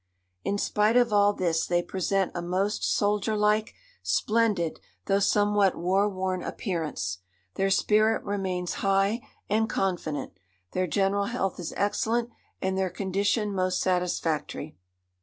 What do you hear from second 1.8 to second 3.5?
present a most soldier